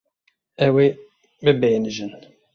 [0.65, 0.87] Ew ê
[1.43, 2.11] bibêhnijin.